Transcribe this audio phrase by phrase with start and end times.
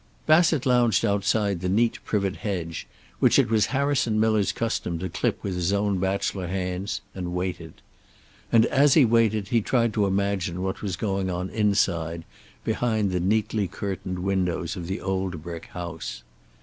[0.01, 2.87] XI Bassett lounged outside the neat privet hedge
[3.19, 7.83] which it was Harrison Miller's custom to clip with his own bachelor hands, and waited.
[8.51, 12.23] And as he waited he tried to imagine what was going on inside,
[12.63, 16.23] behind the neatly curtained windows of the old brick house.